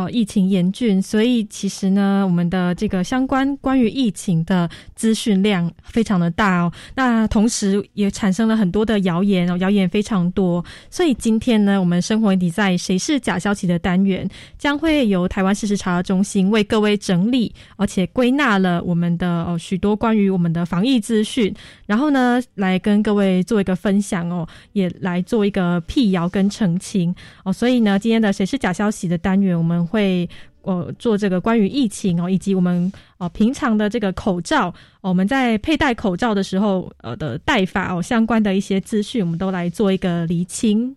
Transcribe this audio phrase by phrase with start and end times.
[0.00, 6.72] 呃，疫情严峻，所以其实呢，我们的这个相关关于疫情的资讯量非常的大哦。
[6.94, 10.64] 那同时也产生了很多的谣言哦，谣言非常多。
[10.88, 27.52] 所以今天呢，我们生活底在谁是假消息的单元，将会由台湾事实查核中心为各位整理，而且归纳了我们的哦许多关于我们的防疫资讯，然后呢，来跟各位做一个分享哦，也来做一个辟谣跟澄清哦。
[27.52, 29.80] 所以呢，今天的谁是假消息的单元，我们。
[29.90, 30.28] 会
[30.62, 40.96] 呃做这个关于疫情哦，以及我们哦平常的这个口罩，我们在佩戴口罩的时候呃的戴法哦相关的一些资讯，我们都来做一个厘清。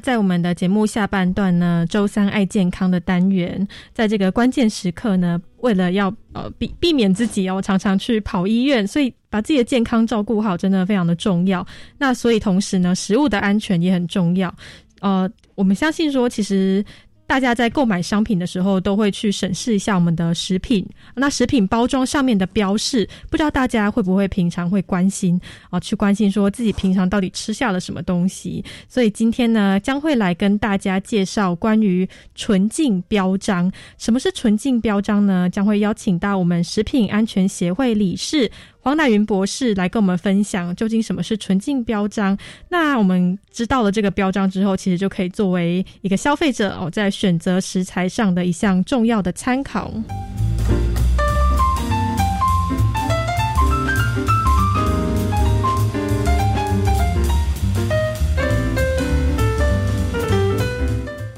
[0.00, 11.66] 在我们的节目下半段呢，周三爱健康的单元，在这个关键时刻呢，为了要呃避避免自己哦常常去跑医院，所以把自己的健康照顾好，真的非常的重要。
[11.98, 14.54] 那所以同时呢，食物的安全也很重要。
[15.00, 16.84] 呃，我们相信说，其实。
[17.30, 20.84] 大家在购买商品的时候，都会去审视一下我们的食品。
[21.14, 25.40] 那食品包装上面的标示，不知道大家会不会平常会关心
[25.70, 25.78] 啊？
[25.78, 28.64] 去关心说自己平常到底吃下了什么东西。
[28.88, 33.70] 所以今天呢，将会来跟大家介绍关于纯净标章。
[33.96, 35.48] 什么是纯净标章呢？
[35.50, 38.50] 将会邀请到我们食品安全协会理事。
[38.82, 42.36] 黄乃云博士来跟我们分享究竟什么是纯净标章。
[42.70, 49.92] 那我们知道了这个标章之后，其实就可以作为一个消费者哦，在选择食材上的一项重要的参考。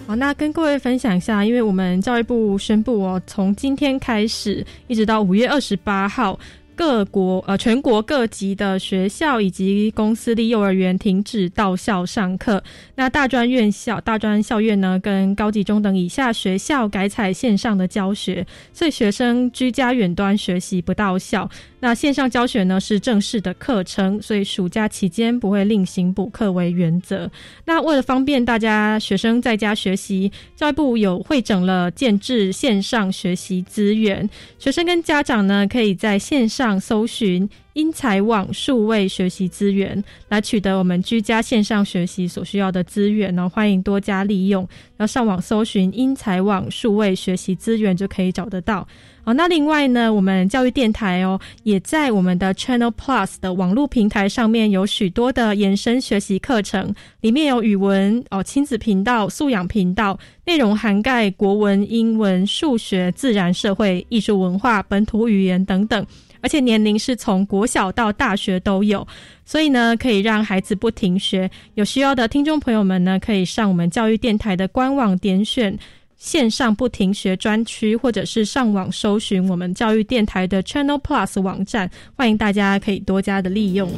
[0.06, 6.38] 好，那跟各位分享一下，因为我们教育部宣布哦，从今天开始一直到五月二十八号。
[6.75, 12.62] 各国呃，全国各级的学校以及公司立幼儿园停止到校上课。
[12.94, 21.49] 那大专院校、大专校院呢，跟高级中等以下学校改采线上的教学，所以学生居家远端学习不到校。
[21.84, 27.28] 那线上教学呢是正式的课程，所以暑假期间不会另行补课为原则。
[27.65, 37.50] 那为了方便大家学生在家学习，教育部有会整了建制线上学习资源，学生跟家长呢可以在线上搜寻。
[37.75, 44.69] 英才网数位学习资源来取得我们居家线上学习所需要的资源呢，欢迎多加利用。
[44.99, 48.87] 要上网搜寻英才网数位学习资源就可以找得到。
[49.25, 66.05] 哦，那另外呢，我们教育电台哦，也在我们的 Channel Plus 的网络平台上面有许多的延伸学习课程，里面有语文哦、亲子频道、素养频道，内容涵盖国文、英文、数学、自然、社会、艺术、文化、本土语言等等。
[66.41, 69.06] 而且年龄是从国小到大学都有，
[69.44, 71.49] 所以呢，可以让孩子不停学。
[71.75, 75.78] 有需要的听众朋友们呢，可以上我们教育电台的官网点选
[76.22, 81.91] 线上不停学专区，或者是上网搜寻我们教育电台的 Channel Plus 网站。
[82.14, 83.91] 欢迎大家可以多加的利用。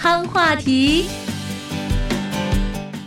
[0.00, 1.04] 夯话题，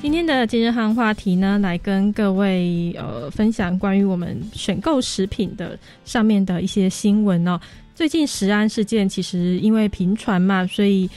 [0.02, 7.60] 今天的今日夯话题呢，来跟各位呃分享关于我们选购食品的上面的一些新闻哦。
[7.96, 11.10] 最近食安事件其实因为频传嘛，所以。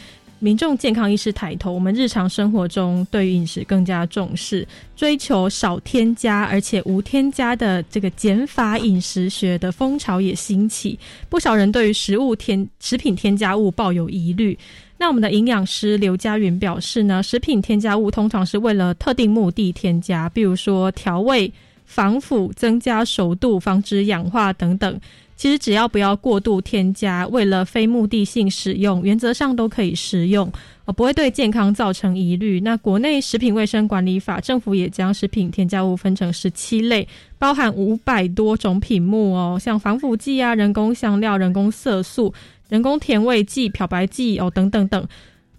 [0.44, 10.98] 民众健康意识抬头，我们日常生活中对于饮食更加重视，追求少添加而且无添加的这个减法饮食学的风潮也兴起，
[11.30, 14.58] 不少人对于食物添食品添加物抱有疑虑。
[14.98, 21.50] 那我们的营养师刘佳云表示呢，食品添加物通常是为了特定目的添加，比如说调味、
[21.86, 25.00] 防腐、增加熟度、防止氧化等等。
[25.36, 30.50] 其实只要不要过度添加，为了非目的性使用，原则上都可以食用，
[30.84, 32.60] 呃，不会对健康造成疑虑。
[32.60, 37.06] 那国内食品卫生管理法，政府也将食品添加物分成十七类，
[37.38, 42.32] 包含五百多种品目哦，像防腐剂啊、人工香料、人工色素。
[42.70, 45.06] 人工甜味剂、漂白剂哦，等等等，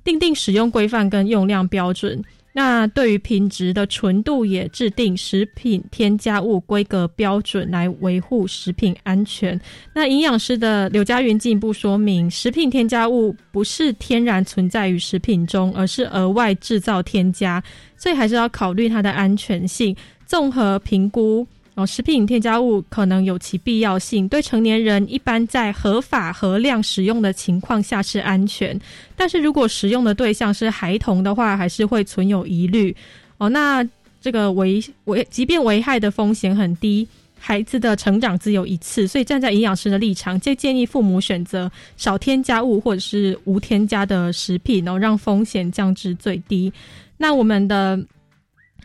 [0.03, 2.19] 定定使用规范跟用量标准。
[2.57, 9.59] 那对于品质的纯度，也制定食品添加物规格标准来维护食品安全。
[9.93, 17.61] 那营养师的刘家云进一步说明，食品添加物不是天然存在于食品中，而是额外制造添加，
[17.97, 19.93] 所以还是要考虑它的安全性，
[20.25, 21.45] 综合评估。
[21.75, 28.79] 哦，食品添加物可能有其必要性，对成年人一般在合法合量使用的情况下是安全，
[29.13, 32.95] 但是如果使用的对象是孩童的话，还是会存有疑虑。
[33.39, 33.85] 哦，那
[34.21, 37.05] 这个危危，即便危害的风险很低，
[37.37, 46.71] 孩子的成长只有一次，所以站在营养师的立场，就建议父母选择少添加物或者是无添加的食品，然后让风险降至最低。
[47.17, 47.99] 那我们的。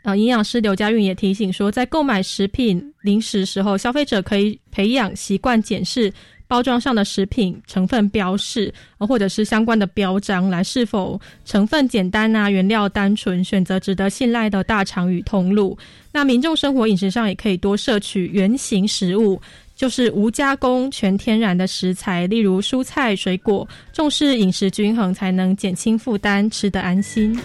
[0.02, 6.12] 呃，营养师刘家韵也提醒说，在购买食品零食时候，消费者可以培养习惯检视
[6.48, 15.76] 包装上的食品成分标示，或者是相关的标章，来是否成分简单啊，原料单纯，选择值得信赖的大厂与通路。
[16.10, 19.40] 那民众生活饮食上也可以多摄取原形食物，
[19.76, 27.38] 就是无加工、全天然的食材，例如蔬菜、水果，重视饮食均衡，才能减轻负担，吃得安心。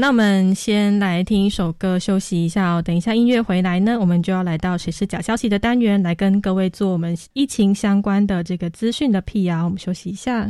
[0.00, 2.80] 那我们先来听一首歌，休息一下哦。
[2.80, 9.64] 等一下音乐回来呢，我们就要来到谁是假消息的单元，来跟各位做我们疫情相关的这个资讯的辟谣。
[9.64, 10.48] 我们休息一下。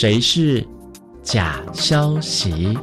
[0.00, 0.64] 谁是
[1.24, 2.78] 假消息？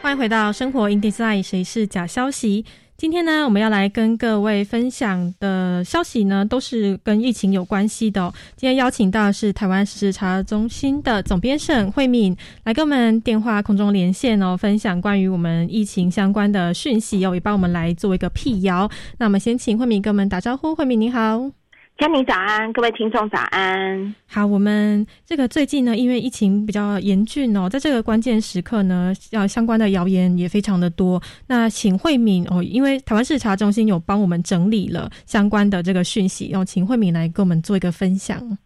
[0.00, 2.64] 欢迎回到生活 in design 谁是假消息。
[2.96, 8.32] 今天呢，我们要来跟各位分享的消息呢，都是跟疫情有关系的。
[8.56, 18.88] 今天邀请到是台湾时查中心的总编审慧敏，来跟我们电话空中连线哦，分享关于我们疫情相关的讯息哦，也帮我们来做一个辟谣。
[19.18, 21.63] 那我们先请慧敏跟我们打招呼，慧敏你好。
[21.96, 24.14] 嘉宁早安，各位听众早安。
[24.26, 31.22] 好，我们这个最近呢，因为疫情比较严峻哦，在这个关键时刻呢，要相关的谣言也非常的多。
[31.46, 38.58] 那请慧敏哦，因为台湾视察中心有帮我们整理了相关的这个讯息，然后请慧敏来跟我们做一个分享。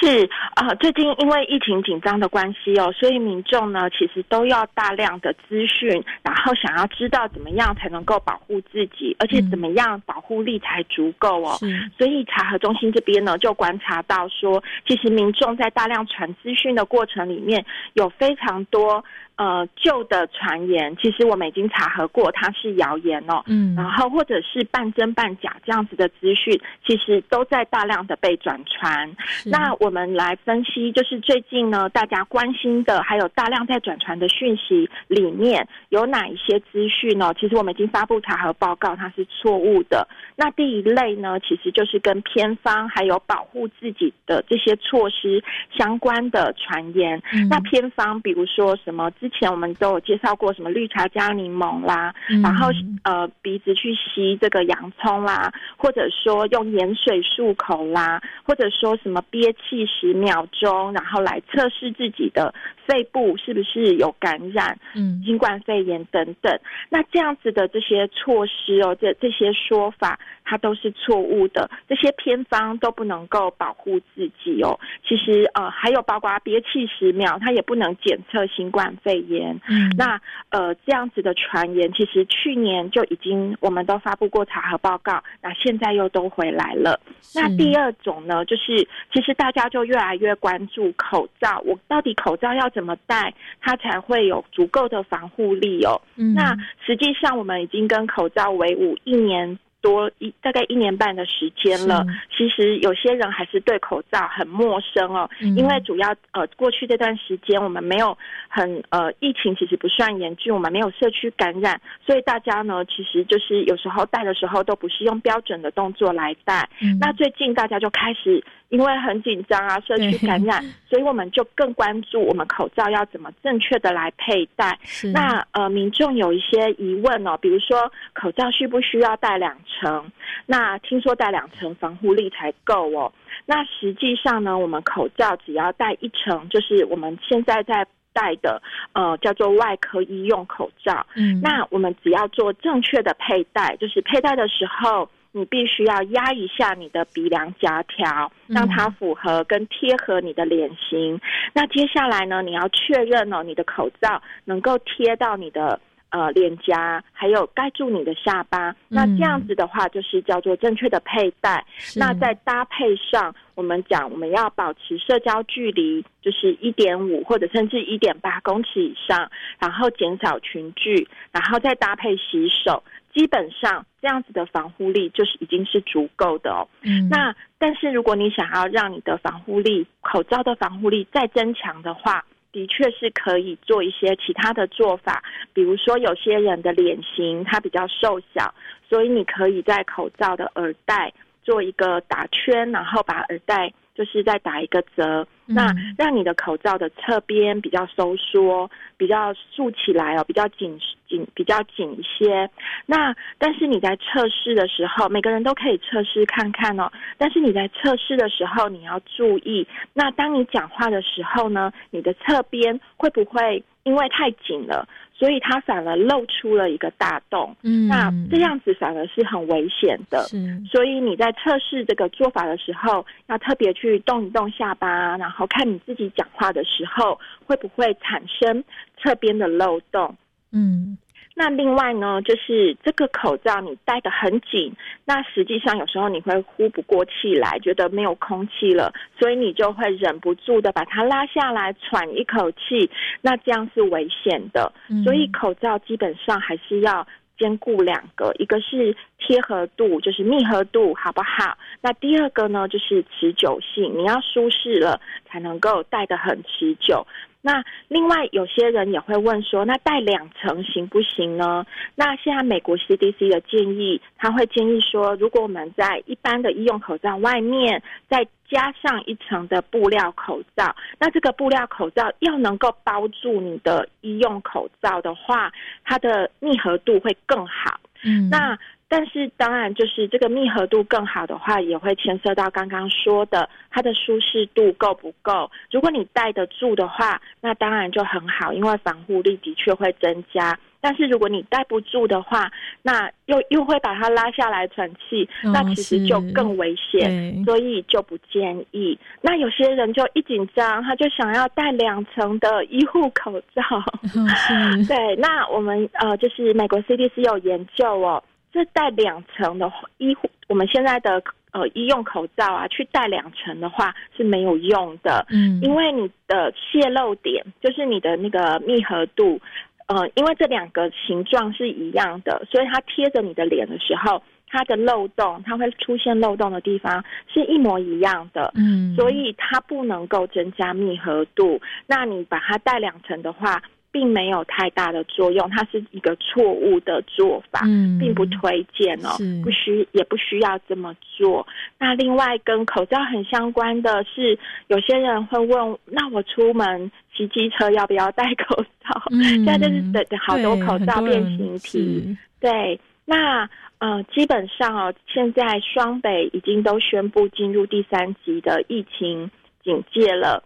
[0.00, 5.90] 是啊，最近因为疫情紧张的关系哦，所以民众呢其实都要大量的资讯，
[6.22, 11.58] 然后想要知道怎么样才能够保护自己，而且怎么样保护力才足够哦。
[11.96, 17.64] 所以查核中心这边呢就观察到说，其实民众在大量传资讯的过程里面，
[17.94, 19.04] 有非常多。
[19.38, 23.40] 呃，旧的传言其实我们已经查核过，它是谣言哦。
[23.46, 29.14] 嗯，然后或者是半真半假这样子的资讯，其实都在大量的被转传。
[29.46, 37.32] 那我们来分析，就是最近呢，大家关心的还有大量在转传的讯息里面有哪一些资讯呢？
[37.38, 40.08] 其实我们已经发布查核报告，它是错误的。
[40.34, 45.40] 那第一类呢，其实就是跟偏方还有保护自己的这些措施
[45.76, 47.22] 相关的传言。
[47.48, 49.08] 那偏方，比如说什么？
[49.28, 52.68] 之前我们都有介绍过什么绿茶加柠檬啦，然后
[53.02, 62.54] 呃鼻子去吸这个洋葱啦，或者说用盐水漱口啦，或者说什么憋气十秒钟，然后来测试自己的
[62.86, 66.58] 肺部是不是有感染，嗯，新冠肺炎等等。
[66.88, 70.18] 那这样子的这些措施哦，这这些说法。
[70.50, 74.80] 它都是错误的，这些偏方都不能够保护自己哦。
[75.06, 79.60] 其实呃，还有包括憋气十秒，它也不能检测新冠肺炎。
[79.68, 80.20] 嗯，那
[80.50, 87.00] 呃这样子的传言，其实去年就已经我们都发布过查核报告，那现在又都回来了。
[87.34, 96.00] 那第二种呢，就是其实大家就越来越关注口罩，我到底口罩要怎么戴，它才会有足够的防护力哦。
[96.16, 99.58] 嗯，那实际上我们已经跟口罩为伍一年。
[99.80, 102.04] 多一大概一年半的时间了，
[102.36, 108.16] 其实有些人还是对口罩很陌生哦，因为主要呃过去这段时间我们没有
[108.48, 116.68] 很呃疫情其实不算严峻，我们没有社区感染，所以大家呢其实就是有时候戴的时候都不是用标准的动作来戴，
[117.00, 118.44] 那最近大家就开始。
[118.68, 124.78] 因为很紧张啊，社区感染，所以我们就更关注我们口罩要怎么正确的来佩戴。
[125.12, 130.10] 那呃，民众有一些疑问哦，比如说口罩需不需要戴两层？
[130.44, 133.10] 那听说戴两层防护力才够哦。
[133.46, 138.60] 那实际上呢，我们口罩只要戴一层，就是我们现在在戴的
[138.92, 141.06] 呃叫做外科医用口罩。
[141.16, 145.08] 嗯，那我们只要做正确的佩戴，就是佩戴的时候。
[145.32, 151.20] 你必须要压一下你的鼻梁夹条，让它符合跟贴合你的脸型。
[151.52, 155.78] 那接下来呢，你要确认哦，你的口罩能够贴到你的
[156.10, 158.74] 呃脸颊，还有盖住你的下巴。
[158.88, 161.64] 那这样子的话，就是叫做正确的佩戴。
[161.94, 172.82] 那在搭配上，我们讲我们要保持社交距离，就是一点五或者甚至一点八公尺以上，然后减少群聚，然后再搭配洗手。
[173.14, 176.68] 基本上这样子的防护力就是已经是足够的哦。
[176.82, 185.22] 嗯，那但是如果你想要让你的防护力、口罩的防护力再增强的话，的确是可以做一些其他的做法。
[185.52, 188.54] 比如说，有些人的脸型它比较瘦小，
[188.88, 191.12] 所以你可以在口罩的耳带
[191.42, 193.72] 做一个打圈，然后把耳带。
[193.98, 200.78] 就是再打一个折，那让你的口罩的侧边比较收缩，比较竖起来哦，比较紧
[201.08, 202.48] 紧，比较紧一些。
[202.84, 206.90] 那但是你在测试的时候，每个人都可以测试看看哦。
[207.16, 214.86] 但是你在测试的时候，你要注意，那当你讲话的时候呢，你的侧边会不会因为太紧了？
[215.14, 220.22] 所以它反而露出了一个大洞，嗯，那这样子反而是很危险的。
[220.28, 220.36] 是，
[220.70, 228.64] 所以你在测试这个做法的时候，要特别去动一动下巴，然后看你自己讲话的时候会不会产生
[229.00, 230.16] 侧边的漏洞。
[230.52, 230.98] 嗯。
[231.40, 242.90] 那另外呢，就是这个口罩你戴得很紧，那实际上有时候你会呼不过气来，觉得没有空气了，所以你就会忍不住的把它拉下来喘一口气，
[243.20, 244.72] 那这样是危险的。
[245.04, 247.06] 所以口罩基本上还是要
[247.38, 251.56] 兼顾两个，一个是贴合度，就是密合度好不好？
[251.80, 257.06] 那第二个呢，就是持久性，你要舒适了才能够戴得很持久。
[257.40, 261.64] 那另外有些人也会问说，那戴两层行不行呢？
[261.94, 275.52] 那现在美国 CDC 的建议，他会建议说，如果我们在一般的医用口罩外面再加上一层的布料口罩，那这个布料口罩要能够包住你的医用口罩的话，
[275.84, 277.78] 它的密合度会更好。
[278.04, 285.50] 嗯，那但是当然，就是这个密合度更好的话，也会牵涉到刚刚说的它的舒适度够不够。
[285.70, 290.58] 如果你戴得住的话，那当然就很好，因为防护力的确会增加。
[290.80, 292.50] 但是如果你戴不住的话，
[292.82, 297.44] 那又又会把它拉下来喘气，哦那其实就更危险。
[297.44, 298.96] 所以就不建议。
[299.20, 303.60] 那有些人就一紧张，他就想要戴两层的医护口罩。
[303.72, 303.84] 哦，
[304.86, 319.40] 对，那我们呃，就是美国 CDC 有研究哦，这戴两层的医护，我们现在的呃医用口罩啊，去戴两层的话是没有用的，嗯，因为你的泄漏点就是你的那个密合度，
[319.86, 328.52] 呃，因为这两个形状是一样的，所以它贴着你的脸的时候，它的漏洞，它会出现漏洞的地方是一模一样的。
[328.56, 331.60] 嗯，所以它不能够增加密合度。
[331.86, 341.46] 那你把它戴两层的话，并没有太大的作用，它是一个错误的做法，嗯，并不推荐哦是，不需也不需要这么做。
[341.78, 349.02] 那另外跟口罩很相关的是，有些人会问，那我出门骑机车要不要戴口罩？
[349.10, 359.30] 嗯，现在就是的好多口罩变形体是对，那呃，基本上哦，现在双北已经都宣布进入第三级的疫情
[359.64, 360.42] 警戒了。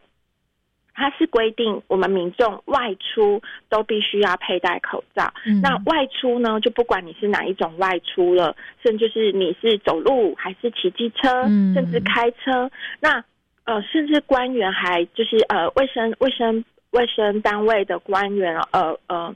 [0.95, 5.33] 它是规定我们民众外出都必须要佩戴口罩。
[5.47, 12.71] 嗯那外出呢，就不管你是哪一种外出了，甚至是你是走路还是骑机车，嗯甚至开车，
[13.01, 13.25] 那
[13.65, 19.35] 呃，甚至官员还就是呃，卫生卫生卫生单位的官员，呃呃，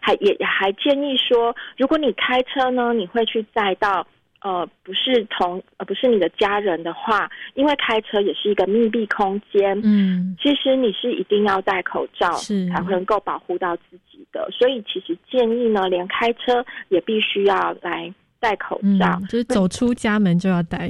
[0.00, 4.06] 还也也还建议说，如果你开车呢，你会去载到
[4.42, 10.36] 呃不是同呃不是你的家人的话，因为开车也是一个密闭空间，嗯。
[10.40, 12.68] 其实你是一定要戴口罩是。
[12.68, 20.88] 才能够保护到自己的，所以其实建议呢，连开车也必须要来戴口嗯罩。，就是走出家门就要戴，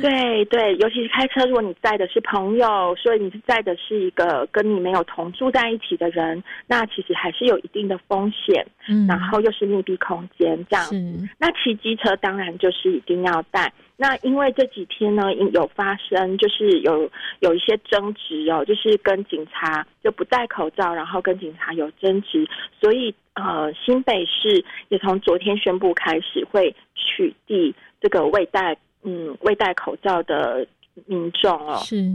[0.00, 8.66] 对对，尤其是开车，如果你载的是朋友，所以你是载的是一个跟你没有同住在一起的人，那其实还是有一定的风险。
[8.88, 10.94] 嗯，然后又是密闭空间这样是
[11.38, 13.72] 那骑机车当然就是一定要戴。
[14.00, 22.48] 那因为这几天呢有发生，就是有有一些争执哦，就是跟警察就不戴口罩，然后跟警察有争执，
[22.80, 30.66] 所以呃新北市也从昨天宣布开始会取缔这个未戴嗯未戴口罩的
[31.06, 32.10] 民众哦，是，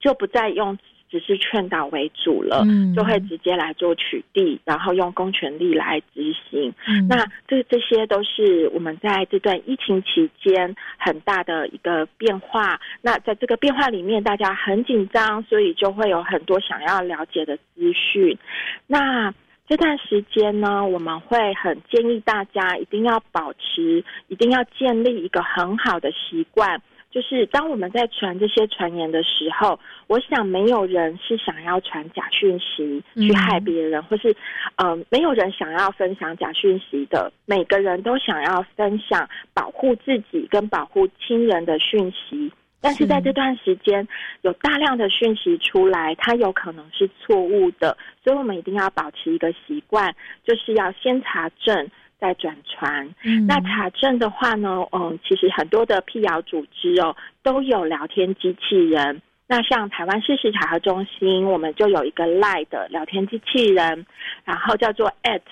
[0.00, 0.78] 就不再用
[1.10, 2.62] 只是劝导为主了。
[2.66, 6.72] 嗯，就会直接来做取缔，然后用公权力来执行。
[6.86, 12.80] 嗯那这这些都是我们在这段疫情期间很大的一个变化。
[13.02, 18.38] 那在这个变化里面，大家很紧张，所以就会有很多想要了解的资讯。
[18.86, 19.34] 那
[19.68, 26.82] 这段时间呢，我们会很建议大家一定要保持，一定要建立一个很好的习惯。
[27.10, 34.34] 就是当我们在传这些传言的时候，我想没有人是想要传假讯息嗯去害别人，或是
[34.76, 37.30] 呃，没有人想要分享假讯息的。
[37.44, 42.50] 每个人都想要分享保护自己跟保护亲人的讯息。
[42.82, 44.06] 但是在这段时间，
[44.42, 50.14] 有大量的讯息出来，它有可能是错误的，所以我们一定要保持一个习惯，
[50.44, 51.88] 就是要先查证
[52.20, 53.08] 再转传。
[53.24, 59.22] 嗯那查证的话呢，嗯，其实很多的辟谣组织哦都有聊天机器人。
[59.48, 64.06] 那像台湾事实查核中心，我们就有一个 Line 的聊天机器人，
[64.44, 65.42] 然后叫做 at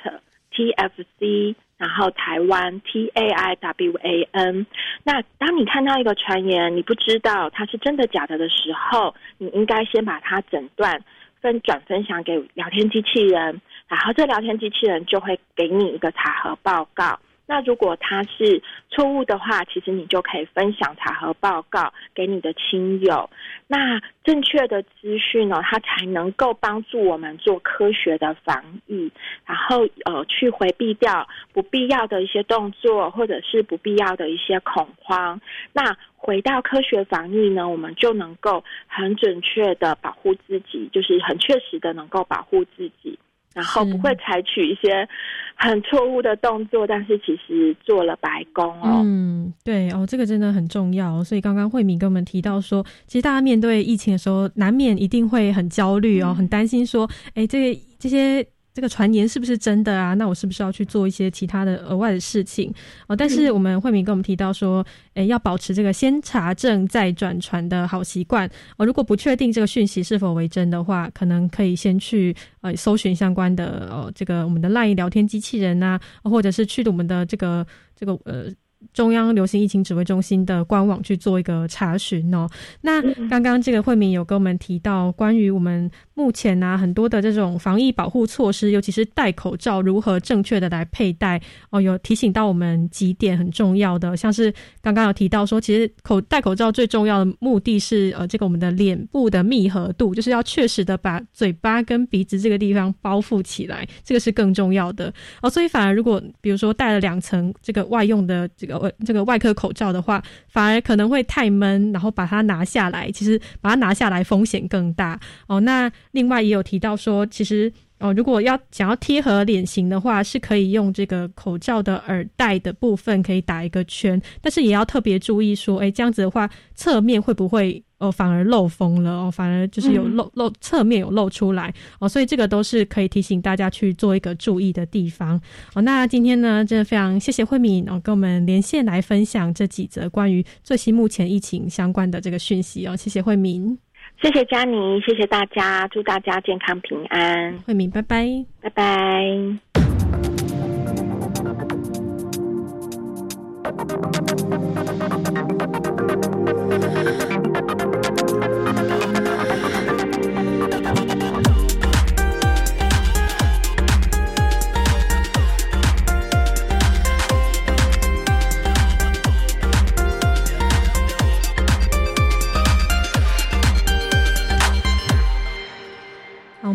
[0.54, 4.66] TFC，然后台湾 T A I W A N。
[5.02, 11.02] 那当你看到一个传言，你不知道它是真的假的的时候，你应该先把它诊断。
[11.40, 17.18] 分转分享给聊天机器人，然后这聊天机器人就会给你一个查核报告。
[17.50, 23.28] 那如果它是错误的话，其实你就可以分享查核报告给你的亲友。
[23.66, 29.10] 那正确的资讯呢，它才能够帮助我们做科学的防疫，
[29.44, 35.40] 然后呃去回避掉不必要的一些动作，或者是不必要的一些恐慌。
[35.72, 43.18] 那回到科学防疫呢，我们就能够很准确的保护自己，就是很确实的能够保护自己。
[43.54, 45.08] 然后不会采取一些
[45.56, 49.02] 很错误的动作，但是其实做了白宫哦。
[49.04, 51.24] 嗯，对哦，这个真的很重要哦。
[51.24, 58.46] 所以刚刚慧敏跟我们提到说，其实大家面对疫情的时候，难免一定会很焦虑哦，很担心说，哎，这个这些。
[58.72, 60.14] 这个传言是不是真的啊？
[60.14, 62.72] 那我是不是要去做一些其他的额外的事情
[63.08, 63.16] 哦？
[63.16, 68.86] 但是我们慧敏跟我们提到说，诶，要保持这个先查证再转传的好习惯哦。
[68.86, 78.50] 如果不确定这个讯息是否为真的话，可能可以先去呃搜寻相关的哦，这个我们的 LINE 聊天机器人呐、或者是去我们的这个这个呃。
[78.92, 82.48] 中央流行疫情指挥中心的官网去做一个查询哦。
[82.80, 91.40] 那刚刚这个惠敏有跟我们提到，关于我们目前啊很多的这种防疫保护措施，尤其是戴口罩如何正确的来佩戴
[91.70, 105.12] 哦，有提醒到我们几点很重要的，像是刚刚有提到说，其实口戴口罩最重要的目的是呃这个我们的脸部的密合度，就是要确实的把嘴巴跟鼻子这个地方包覆起来，这个是更重要的
[105.42, 105.48] 哦。
[105.48, 115.60] 所以反而如果比如说戴了两层这个外用的这个呃这个外科口罩的话，反而可能会太闷，然后把它拿下来，其实把它拿下来风险更大哦。
[115.60, 135.40] 那另外也有提到说，其实哦，如果要想要贴合脸型的话，是可以用这个口罩的耳带的部分可以打一个圈，但是也要特别注意说，哎，这样子的话，侧面会不会哦反而漏风了哦，反而就是有漏漏侧面有漏出来哦，所以这个都是可以提醒大家去做一个注意的地方
[135.74, 135.82] 哦。
[135.82, 143.78] 那今天呢，真的非常谢谢慧敏哦，跟我们连线来分享这几则关于最新目前疫情相关的这个讯息哦，谢谢慧敏，
[144.22, 148.44] 谢谢佳妮，谢谢大家，祝大家健康平安，慧敏，拜拜。
[148.62, 149.60] 拜拜。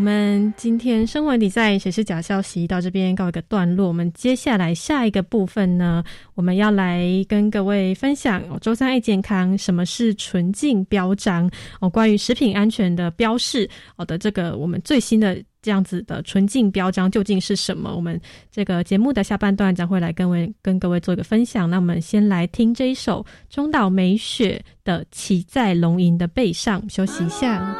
[0.05, 3.87] 我们今天生活比赛谁是假消息到这边告一个段落。
[3.87, 6.03] 我们接下来下一个部分呢，
[6.35, 17.95] 我们要来跟各位分享哦，周三爱健康什么是纯净标章哦，关于食品安全的标示哦的这个我们最新的这样子的纯净标章究竟是什么？
[17.95, 21.67] 我们这个节目的下半段将会来跟位跟各位做一个分享。
[21.67, 27.75] 那我们先来听这一首中岛美雪的《骑在龙吟的背上》，休息一下。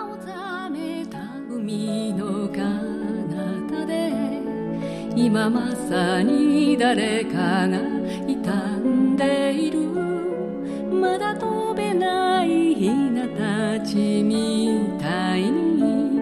[5.25, 7.79] 今まさに誰かが
[8.27, 9.79] 傷んでいる。
[10.93, 16.21] まだ飛べないヒナたちみたいに。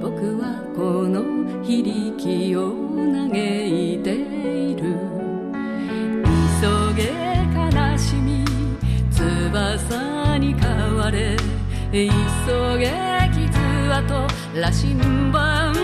[0.00, 1.22] 僕はこの
[1.62, 4.96] 非力を嘆いている。
[6.60, 7.12] 急げ
[7.54, 8.44] 悲しみ
[9.12, 11.36] 翼に変われ。
[11.92, 12.08] 急
[12.76, 12.90] げ
[13.32, 13.46] 傷
[13.94, 14.26] 跡
[14.60, 14.96] 羅針
[15.30, 15.81] 盤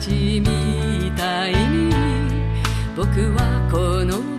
[0.00, 1.92] ちみたいに。
[2.96, 4.29] 僕はこの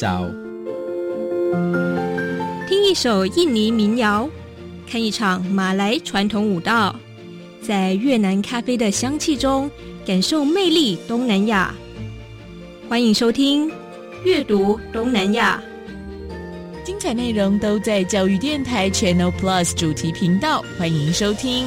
[0.00, 0.24] 亲早。
[2.66, 4.26] 听一首印尼民谣，
[4.90, 6.96] 看一场马来传统舞蹈，
[7.60, 9.70] 在越南咖啡的香气中，
[10.06, 11.74] 感受魅力东南亚。
[12.88, 13.68] 欢迎收听
[14.24, 15.62] 《阅读东南亚》。
[16.82, 21.66] 精彩内容都在教育电台 Channel Plus 主题频道，欢迎收听。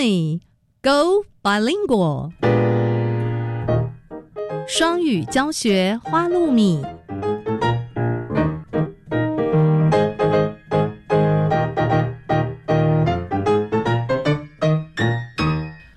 [0.00, 0.40] me,
[0.80, 2.32] go bilingual。
[4.66, 6.80] 双语教学花露米。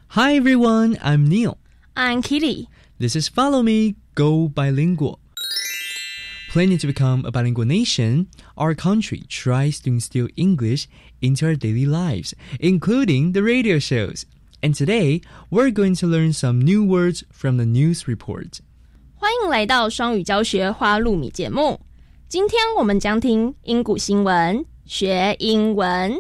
[0.10, 1.56] Hi everyone, I'm Neil.
[1.96, 2.68] I'm Kitty.
[3.00, 5.20] This is Follow Me, Go Bilingual.
[6.54, 10.88] Planning to become a bilingual nation, our country tries to instill English
[11.22, 14.26] into our daily lives, including the radio shows.
[14.62, 18.60] And today, we're going to learn some new words from the news report.
[19.16, 21.80] 欢迎来到双语教学花露米节目。
[22.28, 26.20] 今天我们将听英古新闻，学英文。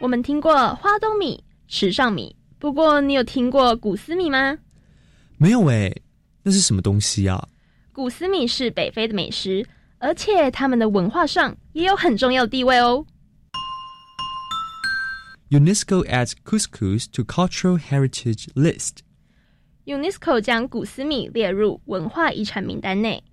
[0.00, 4.56] 我们听过花东米、池上米，不过你有听过古斯米吗？
[5.38, 6.02] 没有诶，
[6.42, 7.48] 那是什么东西啊？
[7.92, 9.66] 古斯米是北非的美食，
[9.98, 13.06] 而且他们的文化上也有很重要的地位哦。
[15.50, 18.98] UNESCO adds couscous to cultural heritage list.
[19.84, 23.24] UNESCO 将古斯米列入文化遗产名单内。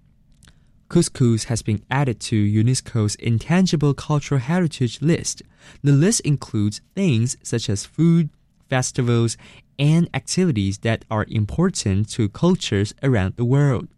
[0.90, 5.42] Couscous has been added to UNESCO's Intangible Cultural Heritage list.
[5.84, 8.30] The list includes things such as food,
[8.70, 9.36] festivals,
[9.79, 13.89] and activities that are important to cultures around the world.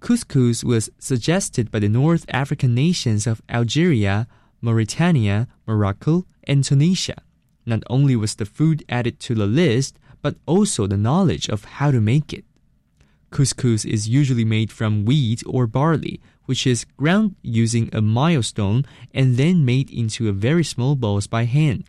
[0.00, 4.26] Couscous was suggested by the North African nations of Algeria,
[4.60, 7.22] Mauritania, Morocco, and Tunisia.
[7.66, 11.90] Not only was the food added to the list, but also the knowledge of how
[11.90, 12.44] to make it.
[13.30, 19.36] Couscous is usually made from wheat or barley, which is ground using a milestone and
[19.36, 21.84] then made into a very small balls by hand.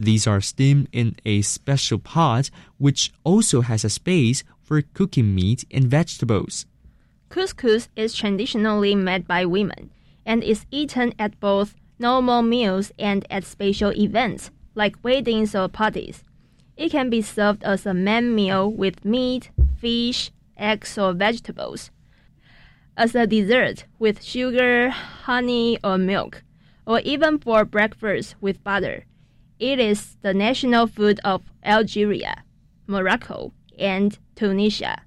[0.00, 5.66] These are steamed in a special pot, which also has a space for cooking meat
[5.70, 6.64] and vegetables.
[7.28, 9.90] Couscous is traditionally made by women
[10.24, 16.24] and is eaten at both normal meals and at special events like weddings or parties.
[16.78, 21.90] It can be served as a main meal with meat, fish, eggs, or vegetables.
[22.96, 26.42] As a dessert with sugar, honey, or milk,
[26.86, 29.04] or even for breakfast with butter.
[29.62, 32.44] It is the national food of Algeria,
[32.86, 35.00] Morocco, and Tunisia.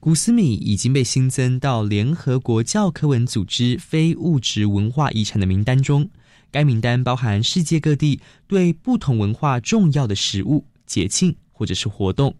[0.00, 6.10] 古斯米已经被新增到联合国教科文组织非物质文化遗产的名单中。
[6.50, 12.34] 该名单包含世界各地对不同文化重要的食物、节庆或者是活动。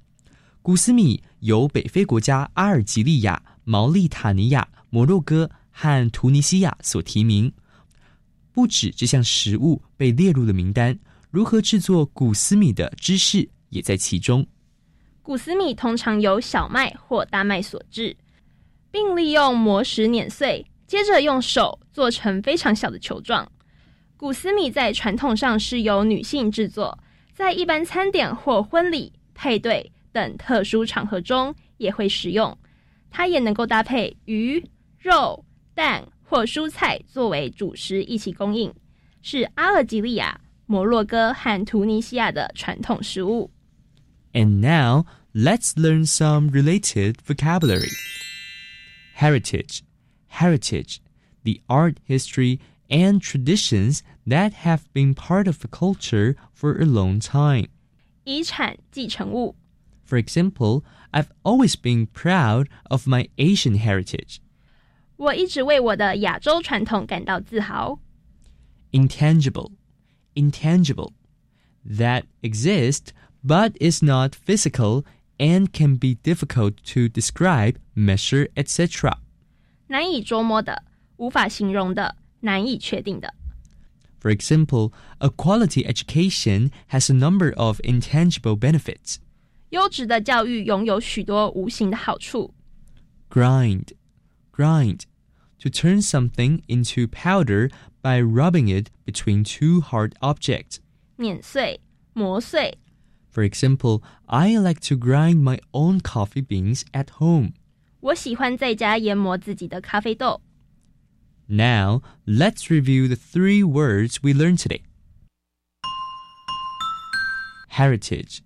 [0.62, 7.52] 古斯米由北非国家阿尔及利亚、毛利塔尼亚、摩洛哥和突尼西亚所提名。
[8.52, 10.98] 不止这项食物被列入了名单，
[11.30, 14.44] 如何制作古斯米的知识也在其中。
[15.22, 18.16] 古斯米通常由小麦或大麦所制，
[18.90, 23.48] 并利用磨石碾碎，接着用手做成非常小的球状。
[24.16, 26.98] 谷斯米在传统上是由女性制作，
[27.32, 32.58] 在一般餐点或婚礼、配对等特殊场合中也会使用。
[33.08, 34.64] 它也能够搭配鱼、
[34.98, 38.74] 肉、蛋或蔬菜作为主食一起供应，
[39.22, 43.51] 是阿尔及利亚、摩洛哥和突尼西亚的传统食物。
[44.33, 47.91] And now, let's learn some related vocabulary.
[49.15, 49.81] Heritage.
[50.27, 50.97] Heritage.
[51.43, 57.19] The art, history, and traditions that have been part of a culture for a long
[57.19, 57.67] time.
[58.23, 59.55] 遗产继承物，
[60.05, 64.37] For example, I've always been proud of my Asian heritage.
[65.17, 67.99] 我一直为我的亚洲传统感到自豪。
[68.91, 69.71] Intangible.
[70.35, 71.13] Intangible.
[71.85, 75.03] That exists but is not physical
[75.39, 79.17] and can be difficult to describe, measure, etc.
[79.87, 80.83] 难以捉摸的，
[81.17, 83.33] 无法形容的，难以确定的。
[84.19, 89.17] For example, a quality education has a number of intangible benefits.
[89.69, 92.53] 优质的教育拥有许多无形的好处。
[93.29, 93.89] Grind.
[94.51, 95.01] Grind.
[95.59, 97.69] To turn something into powder
[98.01, 100.77] by rubbing it between two hard objects.
[101.17, 101.79] 碾碎、
[102.13, 102.77] 磨碎。
[103.31, 107.53] For example, I like to grind my own coffee beans at home.
[107.99, 110.41] 我喜欢在家研磨自己的咖啡豆。
[111.47, 114.81] Now, let's review the three words we learned today.
[117.69, 118.39] Heritage,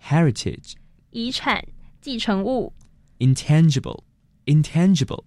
[0.00, 0.74] heritage,
[1.10, 1.64] 遗产、
[2.00, 2.72] 继承物，
[3.18, 4.02] intangible,
[4.46, 5.24] intangible,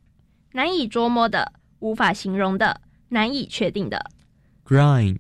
[0.51, 4.11] 难以捉摸的，无法形容的， 难以确定的。
[4.65, 5.19] grind,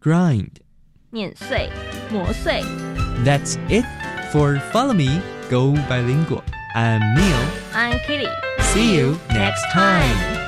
[0.00, 0.52] grind.
[1.10, 1.70] 碾碎、
[2.10, 2.62] 磨碎。
[3.24, 3.84] That's it
[4.30, 6.42] for Follow Me, Go Bilingual.
[6.74, 7.48] I'm Neil.
[7.72, 8.28] I'm Kitty.
[8.60, 10.39] See you next time.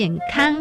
[0.00, 0.56] 健康。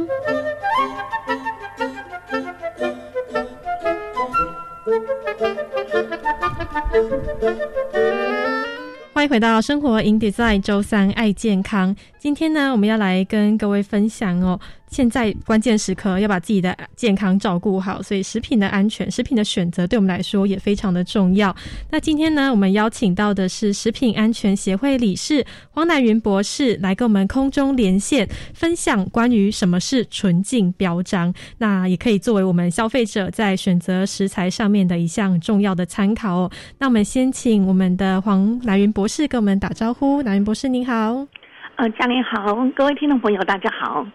[9.13, 11.95] 欢迎回到生活 in design 周三爱健康。
[12.17, 21.55] 今天呢，我们要来跟各位分享哦，现在关键时刻要把自己的健康照顾好，所以食品的安全、食品的选择对我们来说也非常的重要。
[21.89, 36.51] 那今天呢，我们邀请到的是食品安全协会理事黄乃云博士来跟我们空中连线，分享关于什么是纯净标章，那也可以作为我们消费者在选择食材上面的一项重要的参考哦。
[36.79, 41.27] 那我们先请我们的黄乃云博士跟我们打招呼，乃云博士您好。
[41.75, 44.05] 呃，嘉玲好，各位听众朋友大家好。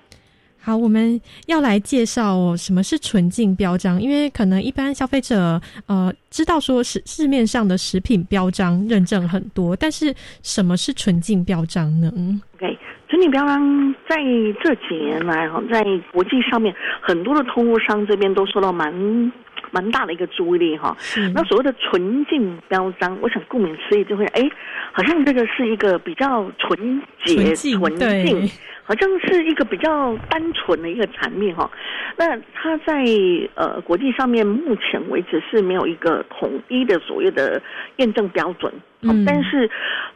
[0.65, 4.01] 好，我们要来介绍哦，什么是纯净标章？
[4.01, 12.11] 因为可能一般消费者呃知道说市市面上的食品标章认证很多，但是什么是纯净标章呢
[12.55, 12.79] ？OK，
[13.11, 14.17] 纯净标章在
[14.63, 18.91] 这几年来哈，在国际上面很多的通路商这边都受到蛮
[19.71, 20.97] 蛮大的一个注意力哈。
[21.35, 24.41] 那所谓的纯净标章，我想顾名思义就会哎，
[24.95, 28.51] 好像这个是一个比较纯洁、纯净。
[28.85, 31.71] 好像是一个比较单纯的一个产品哈，
[32.17, 33.05] 那它在
[33.55, 37.61] 呃国际上面目前为止是没有一个统一的所谓的
[37.97, 38.73] 验证标准，
[39.03, 39.71] 哦嗯但是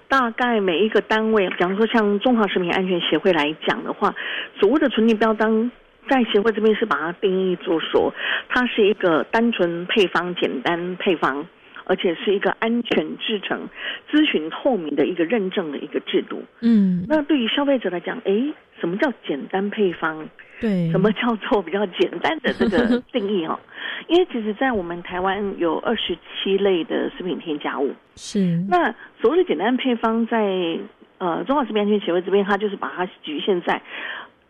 [0.06, 4.14] 大概每一个单位，比方说像中华食品安全协会来讲的话，
[4.60, 5.70] 所谓的纯净标章。
[6.08, 8.14] 在协会这边是把它定义做说，
[8.48, 11.46] 它是一个单纯配方、简单配方，
[11.88, 13.68] 而且是一个安全制成、
[14.10, 16.42] 咨询透明的一个认证的一个制度。
[16.60, 20.28] 嗯，那对于消费者来讲，诶，什么叫简单配方？
[20.60, 23.58] 对，什么叫做比较简单的这个 定义哦？
[24.08, 27.92] 因为其实，在我们台湾有二十七类的食品添加物。
[28.16, 30.78] 是那所谓的简单配方在，
[31.18, 33.80] 呃中华食品安全协会这边，它就是把它局限在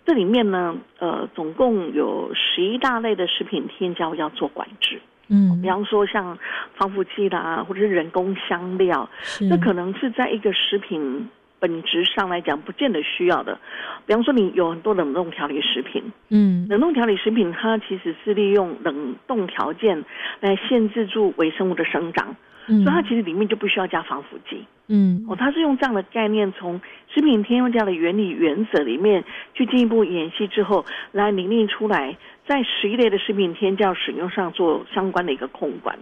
[0.07, 4.99] 这里面呢，呃，总共有十一大类的食品添加物要做管制。
[5.29, 6.37] 嗯，比方说像
[6.75, 9.09] 防腐剂啦，或者是人工香料，
[9.51, 11.29] 那可能是在一个食品
[11.61, 13.59] 本质上来讲，不见得需要的。
[14.07, 20.05] 比方说，你有很多冷冻调理食品，嗯，冷冻调理食品它其实是利用冷冻条件
[20.41, 22.35] 来限制住微生物的生长，
[22.69, 24.65] 嗯所以它其实里面就不需要加防腐剂。
[24.91, 26.81] 嗯哦，它是用这样的概念，从
[27.13, 29.23] 食品添加的原理原则里面
[29.53, 32.17] 去进一步演析之后，来拟定出来，
[32.49, 35.99] 在十一类的食品添加使用上做相关的一个控管。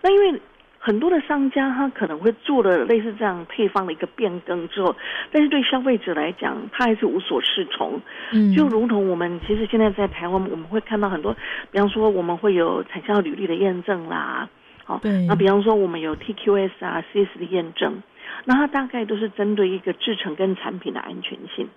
[0.00, 0.40] 那因为
[0.78, 4.96] 很多的商家他可能会做了类似这样配方的一个变更之后，
[5.30, 8.00] 但是对消费者来讲，他还是无所适从。
[8.32, 11.36] 嗯就如同我们其实现在在台湾，我们会看到很多，
[11.70, 14.48] 比方说我们会有产销履历的验证啦，
[14.84, 18.02] 好、对那比方说我们有 TQS 啊、CS 的验证，
[18.46, 21.68] 那它大概都是针对一个制成跟产品的安全性。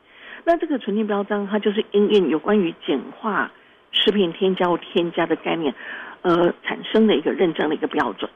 [0.45, 3.51] 那这个纯净标章，它就是因应有关于简化
[3.93, 5.73] 食品添加物添加的概念，
[6.23, 8.29] 呃，产生的一个认证的一个标准。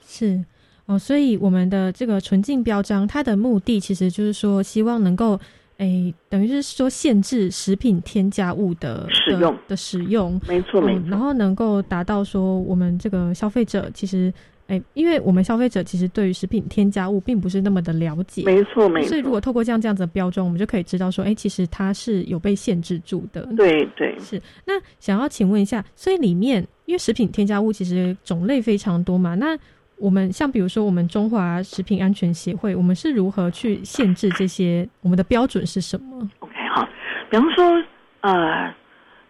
[0.00, 0.42] 是
[0.86, 5.38] 哦，所以我们的这个纯净标章，它的目的其实就是说，希望能够。
[5.78, 14.34] 诶，等于是说限制食品添加物的使用的的使用，没错没错嗯然后能够达到说我们这个消费者其实，
[14.68, 23.46] 诶，因为我们消费者其实对于食品添加物并不是那么的了解，没错没错所以如果透过这样这样子的标装，我们就可以知道说，诶，其实它是有被限制住的。
[23.56, 24.40] 对对是。
[24.66, 29.58] 那想要请问一下，所以里面因为食品添加物其实种类非常多嘛，那
[29.96, 34.88] 我们像比如说我们中华食品安全协会，我们是如何去限制这些？
[35.00, 36.86] 我们的标准是什么？OK 好，
[37.30, 37.64] 比方说，
[38.20, 38.72] 呃，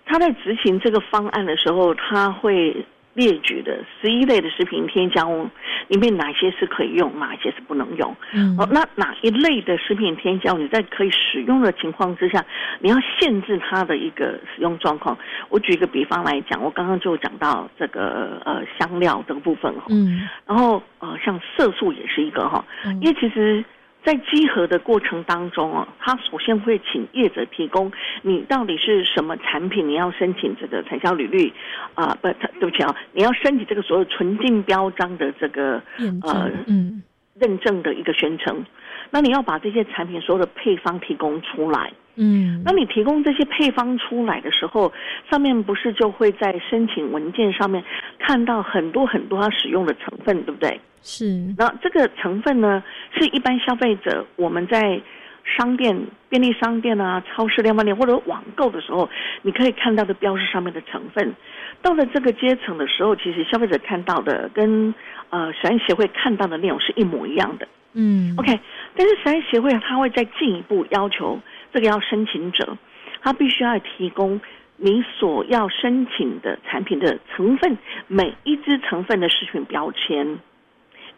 [0.04, 2.84] 他在执行这个方案的时候，他会
[3.18, 5.48] 列举的十一类的食品添加物
[5.88, 8.16] 里面哪些是可以用，哪些是不能用。
[8.32, 12.44] 嗯哦，那哪一类的食品添加物你在可以使用的情况之下，
[12.78, 15.18] 你要限制它的一个使用状况。
[15.48, 23.64] 我举一个比方来讲，我刚刚就讲到这个呃香料这个部分哈，嗯然后呃像色素也是一个哈，嗯因为其实。
[24.04, 27.92] 在稽核的过程当中啊，他首先会请业者提供
[28.22, 31.52] 你到底是什么产品，你要申请这个产销履历
[31.94, 32.28] 啊、不，
[32.58, 35.82] 对不起啊，你要申请这个所有纯净标章的这个
[36.22, 37.02] 呃嗯
[37.34, 38.64] 认证的一个宣称。
[39.10, 41.92] 那你要把这些产品所有的配方提供出来。
[42.20, 44.92] 嗯那你提供这些配方出来的时候，
[45.30, 47.84] 上面不是就会在申请文件上面
[48.18, 50.80] 看到很多很多它使用的成分，对不对？
[51.00, 51.24] 是
[51.56, 52.82] 那这个成分呢，
[53.14, 55.00] 是一般消费者我们在
[55.44, 55.96] 商店、
[56.28, 59.08] 便利商店啊、超市、量贩店或者网购的时候，
[59.42, 61.32] 你可以看到的标识上面的成分。
[61.80, 64.92] 到了这个阶层的时候，其实消费者看到的跟
[65.30, 67.68] 呃食安协会看到的内容是一模一样的。
[67.94, 68.52] 嗯 OK，
[68.98, 71.38] 但是食安协会他会再进一步要求
[71.72, 72.76] 这个要申请者，
[73.22, 74.40] 他必须要提供
[74.76, 77.78] 你所要申请的产品的成分
[78.08, 80.40] 每一支成分的食品标签，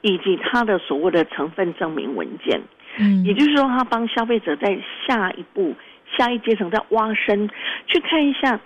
[0.02, 2.60] 以及它的所谓的成分证明文件。
[2.98, 5.74] 嗯也就是说，他帮消费者在下一步、
[6.18, 7.48] 下一阶层在挖深，
[7.86, 8.60] 去看一下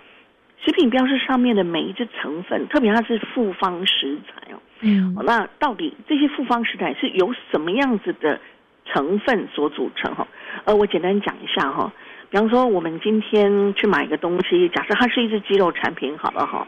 [0.65, 4.59] 食品标识上面的每一支成分，特别它是复方食材哦。
[4.81, 8.39] 嗯哦那到底这些复方食材是由什么样子的
[8.85, 10.13] 成分所组成？
[10.15, 10.27] 哈，
[10.65, 11.91] 呃，我简单讲一下哈。
[12.29, 16.67] 比方说，我们今天去买一个东西，假设它是一只鸡肉产品，好了哈，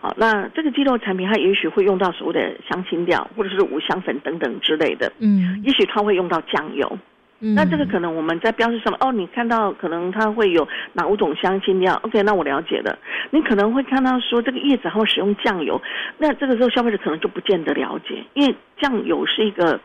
[0.00, 6.98] 好，那这个鸡肉产品它也许会用到所谓的香辛料或者是五香粉等等之类的，嗯也许它会用到酱油。
[7.38, 12.98] 嗯那这个可能我们在标识上面，哦，你看到可能它会有哪五种香辛料？OK，那我了解了。
[13.30, 15.80] 你可能会看到说这个叶子它会使用酱油，
[16.18, 19.78] 那这个时候消费者可能就不见得了解，因为酱油是一个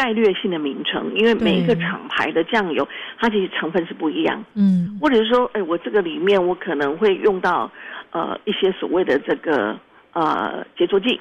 [0.00, 2.88] 概略性的名称，因为每一个厂牌的酱油
[3.18, 4.98] 它其实成分是不一样，嗯。
[4.98, 7.70] 或者是说，哎，我这个里面我可能会用到
[8.10, 9.78] 呃一些所谓的这个
[10.14, 11.20] 呃洁浊剂。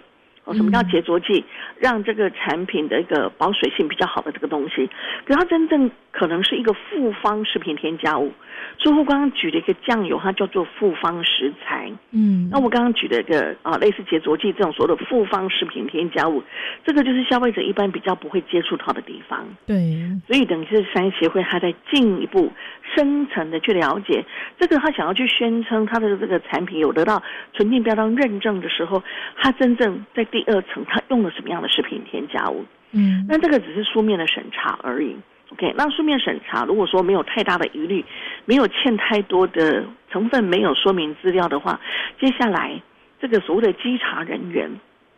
[0.50, 1.46] 哦，什么叫洁浊剂？
[1.78, 4.90] 让这个产品的一个保水性比较好的这个东西，
[5.26, 8.32] 可它真正可能是一个复方食品添加物。
[8.78, 11.92] 所以我刚刚举了一个酱油，它叫做复方食材。
[12.12, 16.44] 嗯那我刚刚举了一个啊，类似洁浊剂这种所谓的复方食品添加物，
[16.84, 19.48] 这个就是消费者一般比较不会接触到的地方。
[19.68, 19.98] 对
[20.28, 22.52] 所以等于是三协会，它在进一步
[22.96, 24.26] 深层的去了解
[24.60, 27.22] 这个，他想要去宣称他的这个产品有得到
[27.54, 29.02] 纯净标章认证的时候，
[29.38, 32.66] 他真正在第二层，他用了什么样的食品添加物？
[32.92, 35.16] 嗯那这个只是书面的审查而已。
[35.52, 38.06] OK，那书面审查如果说没有太大的疑虑，
[38.46, 41.80] 没有欠太多的成分，没有说明资料的话，
[42.20, 42.80] 接下来
[43.20, 44.70] 这个所谓的稽查人员，